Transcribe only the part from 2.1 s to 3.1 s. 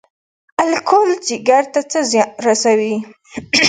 زیان رسوي؟